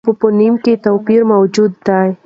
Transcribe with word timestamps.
په 0.07 0.11
فونېم 0.19 0.53
کې 0.63 0.73
توپیر 0.85 1.21
موجود 1.31 1.71
دی. 1.87 2.09